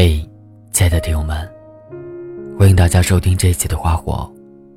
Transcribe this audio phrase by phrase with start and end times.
[0.00, 0.24] 嘿，
[0.70, 1.36] 亲爱的听友们，
[2.56, 4.32] 欢迎大家收听这一期的《花火》，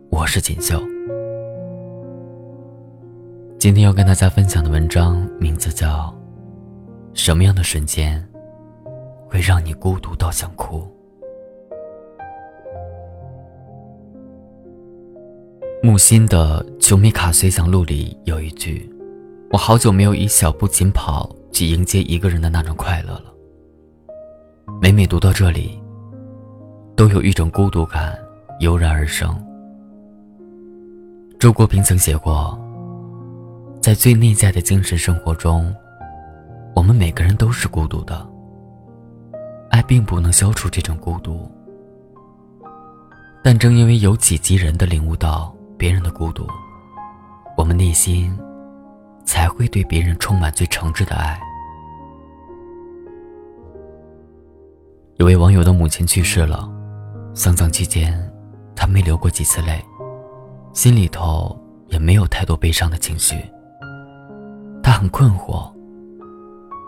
[0.10, 0.82] 我是锦绣。
[3.60, 6.06] 今天要跟大家分享的文章名字叫
[7.14, 8.28] 《什么样的瞬间
[9.28, 10.80] 会让你孤独到想哭》。
[15.84, 18.92] 木心的《球迷卡随想录》里有一句
[19.54, 23.26] ：“我好久没有以小步紧跑去迎接一个人的那种快乐了。”
[24.80, 25.82] 每每读到这里，
[26.96, 28.16] 都有一种孤独感
[28.60, 29.36] 油然而生。
[31.40, 32.56] 周国平曾写过，
[33.82, 35.76] 在最内在的精神生活中，
[36.76, 38.28] 我们每个人都是孤独的。
[39.72, 41.50] 爱并不能消除这种孤独，
[43.44, 46.46] 但正因为有己及人的领悟到别人的孤独，
[47.58, 48.38] 我们内心
[49.26, 51.40] 才会对别人充满最诚挚的爱。
[55.22, 56.68] 有位网友的母亲去世了，
[57.36, 58.12] 丧葬期间，
[58.76, 59.80] 他没流过几次泪，
[60.74, 61.56] 心里头
[61.90, 63.36] 也没有太多悲伤的情绪。
[64.82, 65.72] 他很困惑，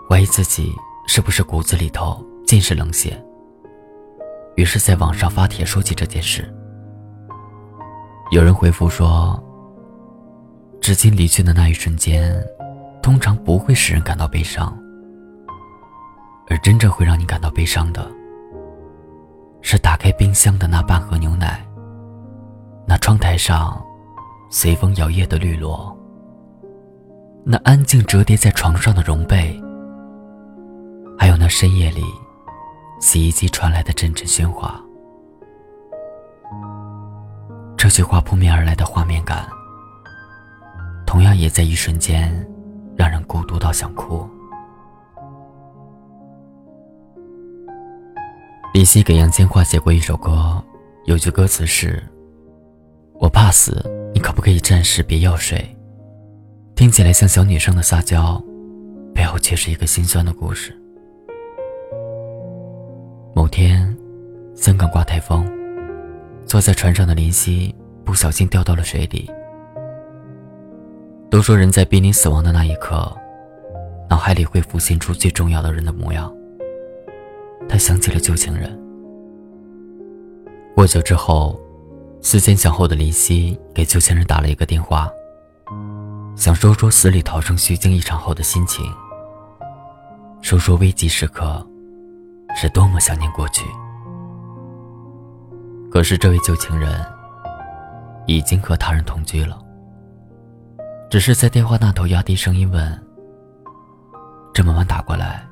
[0.10, 0.74] 怀疑自己
[1.06, 3.24] 是不是骨子里头尽是冷血。
[4.56, 6.52] 于是，在网上发帖说起这件事。
[8.32, 9.40] 有人回复说
[10.82, 12.44] ：“至亲离去的那一瞬间，
[13.00, 14.76] 通常不会使人感到悲伤，
[16.50, 18.12] 而真正会让你感到悲伤的。”
[19.64, 21.66] 是打开冰箱的那半盒牛奶，
[22.86, 23.82] 那窗台上
[24.52, 25.98] 随风摇曳的绿萝，
[27.46, 29.60] 那安静折叠在床上的绒被，
[31.18, 32.04] 还有那深夜里
[33.00, 34.80] 洗衣机传来的阵阵喧哗。
[37.78, 39.48] 这句话扑面而来的画面感，
[41.06, 42.32] 同样也在一瞬间
[42.98, 44.30] 让人孤独到想哭。
[48.74, 50.60] 林夕给杨千嬅写过一首歌，
[51.06, 52.02] 有句歌词是
[53.22, 53.86] ：“我怕死，
[54.16, 55.64] 你可不可以暂时别要水？”
[56.74, 58.44] 听起来像小女生的撒娇，
[59.14, 60.76] 背后却是一个心酸的故事。
[63.36, 63.96] 某天，
[64.56, 65.48] 香港刮台风，
[66.48, 67.74] 坐在船上的林夕
[68.04, 69.30] 不小心掉到了水里。
[71.30, 73.16] 都说人在濒临死亡的那一刻，
[74.10, 76.36] 脑海里会浮现出最重要的人的模样。
[77.84, 78.80] 想起了旧情人。
[80.74, 81.60] 不久之后，
[82.22, 85.10] 思前想后的林夕给旧情人打了一个电话，
[86.34, 88.86] 想说说死里逃生虚惊一场后的心情，
[90.42, 91.62] 说说危急时刻
[92.56, 93.66] 是多么想念过去。
[95.92, 97.06] 可是这位旧情人
[98.28, 99.60] 已经和他人同居了，
[101.10, 103.06] 只是在电话那头压低声音问
[104.56, 105.46] ：“这么晚打过来，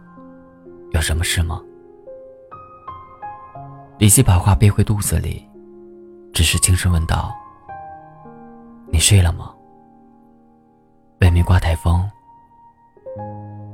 [0.91, 1.61] 有什么事吗？”
[4.01, 5.47] 李希把话憋回肚子里，
[6.33, 7.31] 只是轻声问道
[8.91, 9.53] ：“你睡了吗？
[11.19, 12.09] 外面刮台风，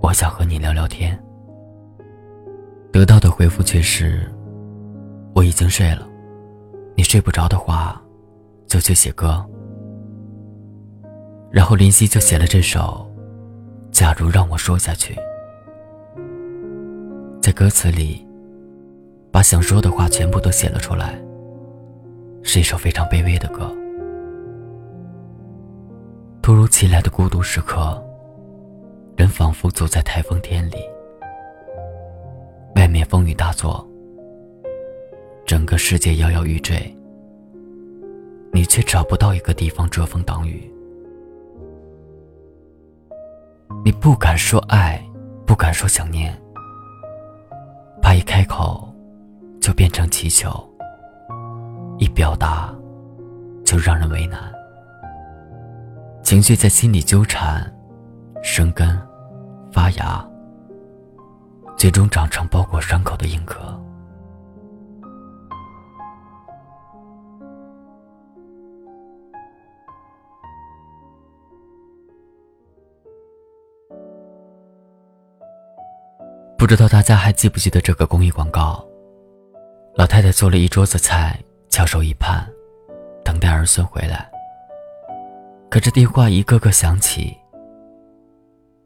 [0.01, 1.17] 我想和你聊聊天。”
[2.91, 4.29] 得到的回复却是
[5.33, 6.05] ：“我已经睡了，
[6.97, 8.01] 你睡不着的话，
[8.67, 9.41] 就去写歌。”
[11.49, 13.09] 然后林夕就写了这首
[13.97, 15.15] 《假如让我说下去》，
[17.41, 18.26] 在歌词里。
[19.37, 21.15] 把想说的话全部都写了出来，
[22.41, 23.71] 是一首非常卑微的歌。
[26.41, 28.03] 突如其来的孤独时刻，
[29.15, 30.77] 人仿佛走在台风天里，
[32.77, 33.87] 外面风雨大作，
[35.45, 36.91] 整个世界摇摇欲坠，
[38.51, 40.67] 你却找不到一个地方遮风挡雨。
[43.85, 44.99] 你不敢说爱，
[45.45, 46.35] 不敢说想念，
[48.01, 48.83] 怕一开口。
[49.77, 50.49] 变成气球，
[51.99, 52.73] 一表达
[53.63, 54.51] 就让人为难。
[56.23, 57.71] 情绪在心里纠缠、
[58.41, 58.99] 生根、
[59.71, 60.27] 发芽，
[61.77, 63.79] 最终长成包裹伤口的硬壳。
[76.57, 78.83] 不知道大家还记不记得这个公益广告？
[79.97, 82.47] 老太太做了一桌子菜，翘首以盼，
[83.25, 84.29] 等待儿孙回来。
[85.71, 87.35] 可这电话一个个响起，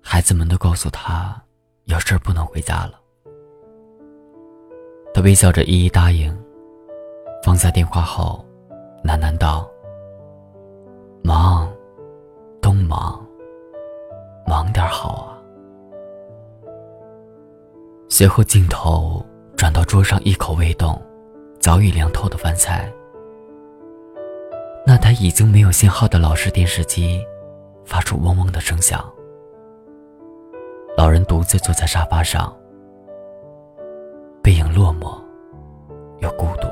[0.02, 1.36] 孩子们都告诉她
[1.84, 2.94] 有事不能回家了。
[5.14, 6.34] 她微笑着一一答应，
[7.44, 8.46] 放下电话后，
[9.04, 9.70] 喃喃道
[11.26, 11.70] ：“忙，
[12.62, 13.22] 东忙，
[14.48, 15.38] 忙点好啊。”
[18.08, 19.22] 随后镜头。
[19.62, 21.00] 转到桌上一口未动、
[21.60, 22.92] 早已凉透的饭菜。
[24.88, 27.24] 那台已经没有信号的老式电视机，
[27.86, 29.08] 发出嗡嗡的声响。
[30.98, 32.52] 老人独自坐在沙发上，
[34.42, 35.16] 背影落寞
[36.22, 36.68] 又孤独。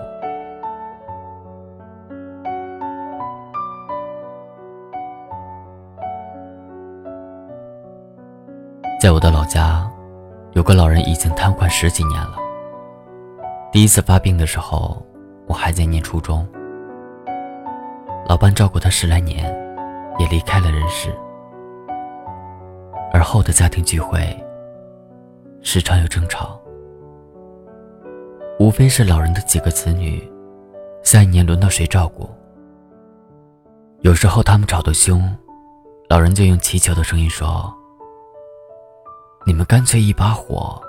[9.00, 9.88] 在我的老家，
[10.54, 12.49] 有个老人已经瘫痪十几年了。
[13.72, 15.00] 第一次发病的时候，
[15.48, 16.48] 我还在念初中。
[18.28, 19.46] 老伴照顾他十来年，
[20.18, 21.16] 也离开了人世。
[23.14, 24.20] 而后的家庭聚会，
[25.62, 26.60] 时常有争吵，
[28.60, 30.28] 无非是老人的几个子女，
[31.04, 32.28] 下一年轮到谁照顾。
[34.02, 35.36] 有时候他们吵得凶，
[36.10, 37.72] 老人就用祈求的声音说
[39.46, 40.82] ：“你们干脆一把火，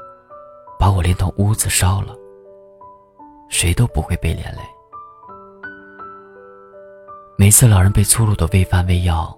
[0.79, 2.15] 把我连同屋子烧了，
[3.50, 4.61] 谁都不会被连累。”
[7.37, 9.37] 每次老人被粗鲁的喂饭喂药，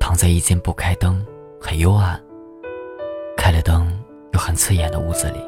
[0.00, 1.24] 躺在一间不开灯、
[1.60, 2.20] 很幽暗、
[3.36, 3.92] 开了灯
[4.32, 5.40] 又很刺眼的屋子里，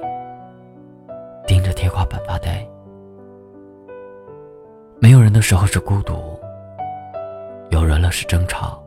[1.47, 2.67] 盯着天花板发呆。
[4.99, 6.39] 没有人的时候是孤独，
[7.71, 8.83] 有人了是争吵。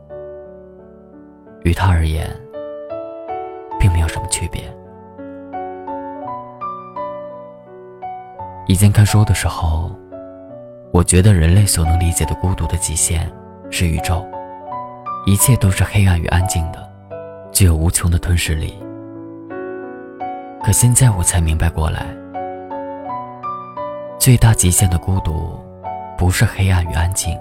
[1.64, 2.28] 于他而言，
[3.78, 4.62] 并没有什么区别。
[8.70, 9.90] 以前看书的时候。
[10.92, 13.30] 我觉得人类所能理解的孤独的极限
[13.70, 14.24] 是宇宙，
[15.24, 16.88] 一切都是黑暗与安静的，
[17.52, 18.76] 具有无穷的吞噬力。
[20.64, 22.06] 可现在我才明白过来，
[24.18, 25.58] 最大极限的孤独，
[26.18, 27.38] 不是黑暗与安静，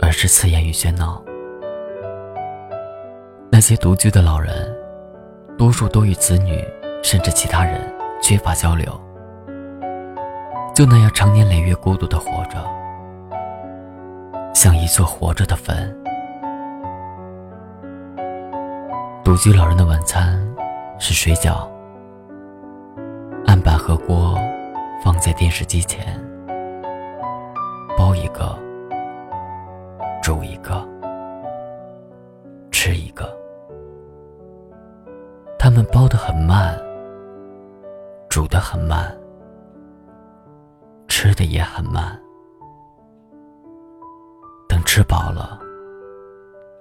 [0.00, 1.20] 而是刺眼与喧闹。
[3.50, 4.52] 那些独居的老人，
[5.58, 6.64] 多数都与子女
[7.02, 7.80] 甚至其他人
[8.20, 8.92] 缺乏交流。
[10.74, 12.56] 就那样长年累月孤独的活着，
[14.54, 15.94] 像一座活着的坟。
[19.22, 20.42] 独居老人的晚餐
[20.98, 21.68] 是水饺，
[23.46, 24.34] 案板和锅
[25.04, 26.18] 放在电视机前，
[27.96, 28.58] 包一个，
[30.22, 30.82] 煮一个，
[32.70, 33.30] 吃一个。
[35.58, 36.76] 他们包的很慢，
[38.30, 39.14] 煮的很慢。
[41.22, 42.20] 吃的也很慢，
[44.68, 45.56] 等吃饱了，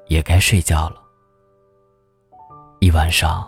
[0.07, 0.95] 也该睡觉了。
[2.79, 3.47] 一晚上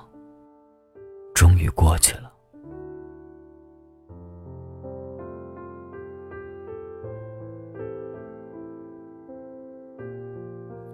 [1.34, 2.32] 终于过去了。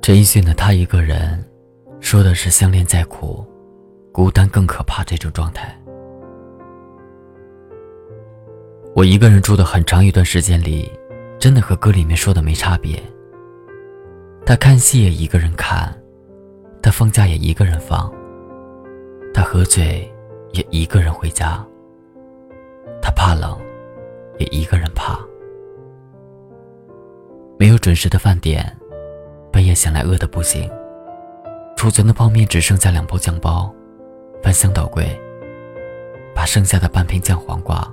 [0.01, 1.45] 陈奕迅的《他一个人》，
[2.01, 3.45] 说的是相恋再苦，
[4.13, 5.77] 孤单更可怕这种状态。
[8.95, 10.91] 我一个人住的很长一段时间里，
[11.39, 13.01] 真的和歌里面说的没差别。
[14.45, 15.95] 他看戏也一个人看，
[16.81, 18.11] 他放假也一个人放，
[19.33, 20.11] 他喝醉
[20.51, 21.63] 也一个人回家。
[23.01, 23.57] 他怕冷，
[24.37, 25.17] 也一个人怕。
[27.57, 28.75] 没有准时的饭点，
[29.51, 30.69] 半夜醒来饿得不行，
[31.77, 33.73] 储存的泡面只剩下两包酱包，
[34.41, 35.07] 翻箱倒柜，
[36.35, 37.87] 把剩下的半瓶酱黄瓜。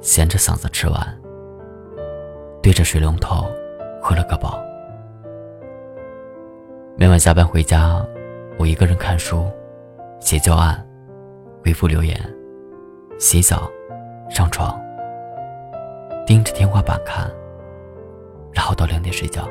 [0.00, 1.20] 闲着嗓子吃完，
[2.62, 3.46] 对着水龙头
[4.00, 4.62] 喝了个饱。
[6.96, 8.04] 每晚下班回家，
[8.58, 9.50] 我一个人看书、
[10.20, 10.86] 写教案、
[11.64, 12.18] 回复留言、
[13.18, 13.68] 洗澡、
[14.30, 14.80] 上床，
[16.24, 17.30] 盯着天花板看，
[18.52, 19.46] 然后到两点睡觉。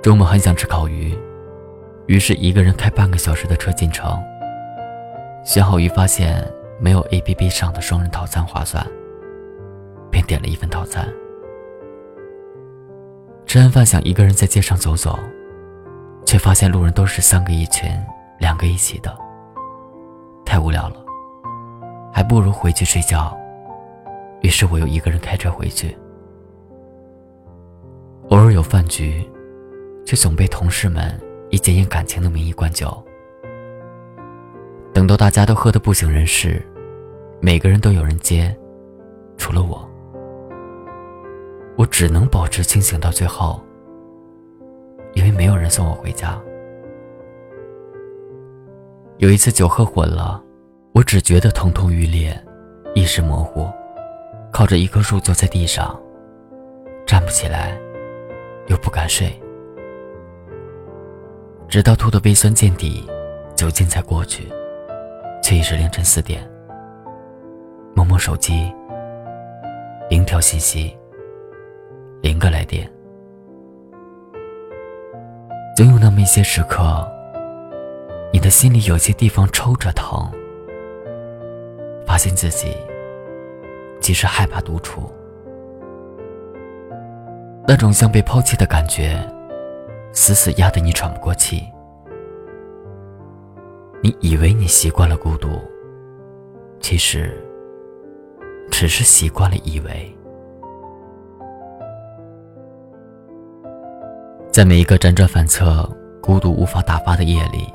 [0.00, 1.12] 周末很想吃烤鱼，
[2.06, 4.16] 于是一个人开半个小时的车进城。
[5.44, 6.48] 选好鱼，发现。
[6.78, 8.86] 没有 A P P 上的双人套餐划算，
[10.10, 11.08] 便点了一份套餐。
[13.46, 15.18] 吃完饭想一个人在街上走走，
[16.24, 17.90] 却发现路人都是三个一群，
[18.38, 19.16] 两个一起的，
[20.44, 20.96] 太无聊了，
[22.12, 23.36] 还不如回去睡觉。
[24.42, 25.96] 于是我又一个人开车回去。
[28.30, 29.24] 偶尔有饭局，
[30.04, 31.18] 却总被同事们
[31.50, 33.05] 以检验感情的名义灌酒。
[34.96, 36.58] 等到大家都喝得不省人事，
[37.38, 38.56] 每个人都有人接，
[39.36, 39.86] 除了我，
[41.76, 43.62] 我只能保持清醒到最后，
[45.12, 46.40] 因为没有人送我回家。
[49.18, 50.42] 有一次酒喝混了，
[50.94, 52.34] 我只觉得疼痛欲裂，
[52.94, 53.70] 意识模糊，
[54.50, 55.94] 靠着一棵树坐在地上，
[57.06, 57.78] 站不起来，
[58.68, 59.30] 又不敢睡，
[61.68, 63.06] 直到吐得胃酸见底，
[63.54, 64.48] 酒劲才过去。
[65.46, 66.42] 却已是凌晨四点。
[67.94, 68.74] 摸摸手机，
[70.10, 70.92] 零条信息，
[72.20, 72.90] 零个来电。
[75.76, 77.08] 总有那么一些时刻，
[78.32, 80.28] 你的心里有些地方抽着疼，
[82.04, 82.76] 发现自己
[84.00, 85.08] 其实害怕独处，
[87.68, 89.16] 那种像被抛弃的感觉，
[90.10, 91.62] 死死压得你喘不过气。
[94.02, 95.60] 你以为你习惯了孤独，
[96.80, 97.42] 其实
[98.70, 100.16] 只是习惯了以为。
[104.52, 105.88] 在每一个辗转反侧、
[106.22, 107.70] 孤独无法打发的夜里，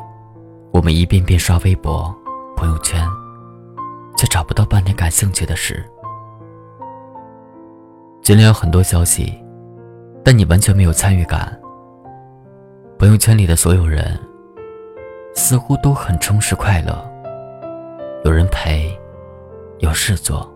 [0.71, 2.13] 我们一遍遍刷微博、
[2.55, 3.05] 朋友圈，
[4.15, 5.83] 却找不到半点感兴趣的事。
[8.23, 9.33] 群里有很多消息，
[10.23, 11.59] 但你完全没有参与感。
[12.97, 14.17] 朋友圈里的所有人，
[15.33, 16.97] 似乎都很充实快乐，
[18.23, 18.97] 有人陪，
[19.79, 20.49] 有事做。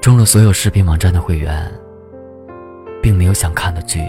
[0.00, 1.70] 充了所有视频网站的会员。
[3.02, 4.00] 并没有想看的剧。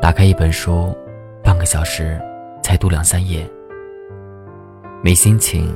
[0.00, 0.94] 打开一本书，
[1.42, 2.20] 半个小时
[2.62, 3.48] 才读两三页，
[5.02, 5.72] 没心情，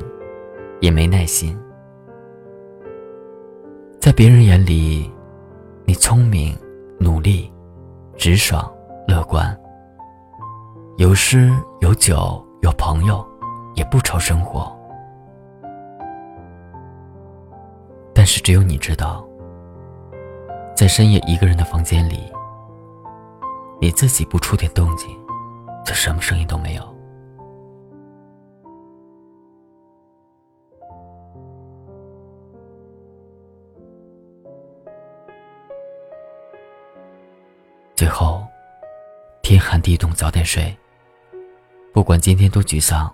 [0.79, 1.57] 也没耐心。
[3.99, 5.09] 在别人眼里，
[5.85, 6.55] 你聪明、
[6.99, 7.51] 努力、
[8.17, 8.71] 直爽、
[9.07, 9.57] 乐观，
[11.01, 13.27] 有诗有酒有朋友，
[13.73, 14.71] 也不愁生活。
[18.13, 19.27] 但是只有你知道。
[20.75, 22.31] 在深夜一个人的房间里，
[23.79, 25.09] 你自己不出点动静，
[25.83, 26.83] 就什么声音都没有。
[37.95, 38.43] 最后，
[39.41, 40.77] 天寒地冻，早点睡。
[41.93, 43.13] 不管今天多沮丧，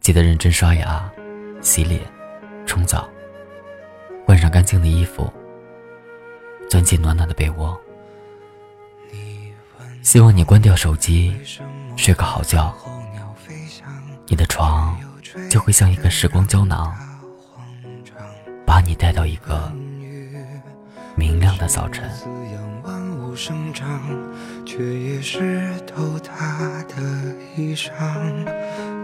[0.00, 1.10] 记得认真刷牙、
[1.62, 2.02] 洗脸、
[2.66, 3.08] 冲澡，
[4.26, 5.32] 换上干净的衣服。
[6.68, 7.80] 钻进暖暖的被窝，
[10.02, 11.34] 希望你关掉手机，
[11.96, 12.72] 睡个好觉。
[14.26, 14.96] 你的床
[15.48, 16.94] 就会像一个时光胶囊，
[18.64, 19.72] 把你带到一个
[21.16, 22.08] 明亮的早晨。
[23.34, 24.00] 生长，
[24.64, 26.96] 却也湿透他的
[27.56, 27.90] 衣裳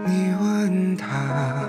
[0.07, 1.69] 你问他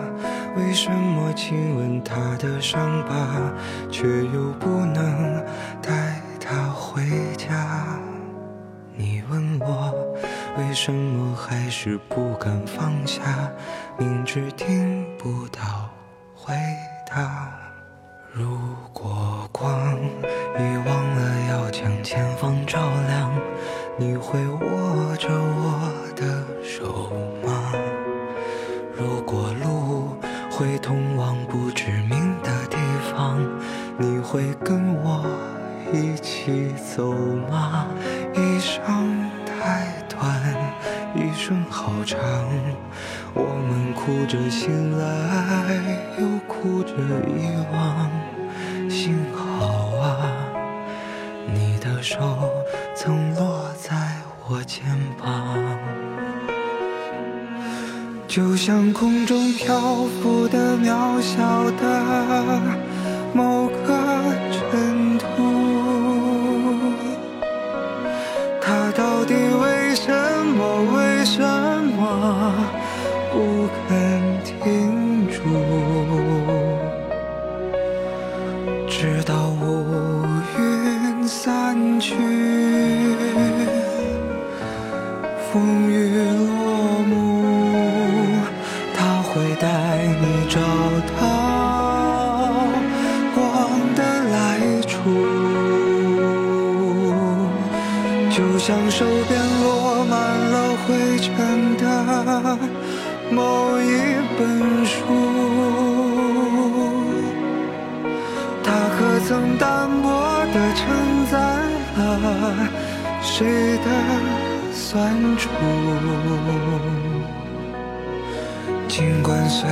[0.56, 3.52] 为什么亲吻他的伤疤，
[3.92, 5.44] 却又不能
[5.82, 7.02] 带他回
[7.38, 8.00] 家？
[8.96, 9.94] 你问我
[10.58, 13.52] 为什么还是不敢放下，
[13.98, 15.90] 明知听不到
[16.34, 16.54] 回
[17.08, 17.67] 答。
[18.40, 18.46] 如
[18.94, 23.32] 果光已忘了要将前方照亮，
[23.98, 27.12] 你会握着我的手
[27.44, 27.74] 吗？
[28.96, 30.16] 如果路
[30.52, 32.78] 会通往不知名的地
[33.12, 33.40] 方，
[33.98, 35.26] 你会跟我
[35.92, 37.12] 一起走
[37.50, 37.88] 吗？
[38.36, 40.56] 一生太短，
[41.16, 42.20] 一生好长，
[43.34, 46.94] 我们哭着醒来，又哭着
[47.26, 48.27] 遗忘。
[48.98, 50.26] 幸好啊，
[51.54, 52.18] 你的手
[52.96, 53.96] 曾落在
[54.48, 54.84] 我肩
[55.22, 55.56] 膀。
[58.28, 59.80] 就像空中漂
[60.20, 62.60] 浮的渺小的
[63.36, 63.94] 某个
[64.52, 65.26] 尘土，
[68.60, 70.12] 它到底为什
[70.58, 70.60] 么
[70.96, 71.40] 为什
[71.96, 72.52] 么
[73.32, 74.07] 不肯
[98.38, 101.84] 就像手边落满了灰尘的
[103.32, 103.84] 某一
[104.38, 104.94] 本书，
[108.64, 110.08] 它可曾单薄
[110.54, 110.86] 地承
[111.32, 111.36] 载
[111.98, 112.70] 了
[113.24, 113.88] 谁的
[114.72, 115.50] 酸楚？
[118.88, 119.68] 尽管岁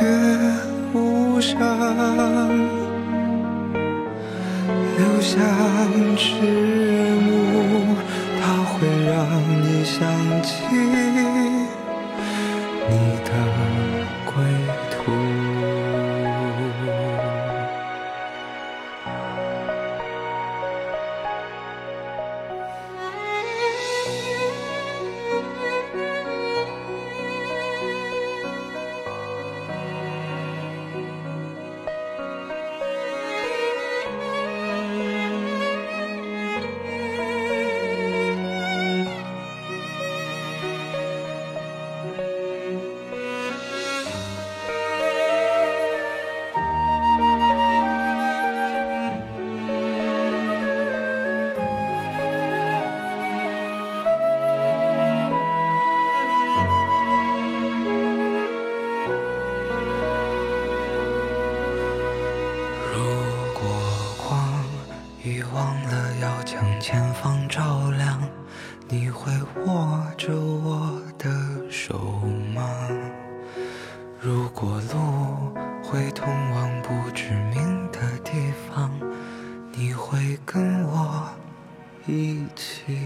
[0.00, 0.06] 月
[0.94, 1.58] 无声，
[4.96, 5.40] 留下
[6.16, 6.51] 迟
[67.22, 68.20] 方照亮
[68.88, 69.30] 你会
[69.64, 71.30] 握着我的
[71.70, 71.96] 手
[72.52, 72.64] 吗？
[74.18, 78.32] 如果路会通往不知名的地
[78.66, 78.90] 方
[79.70, 81.28] 你会跟我
[82.08, 82.98] 一起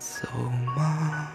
[0.00, 0.26] 走
[0.76, 1.28] 吗？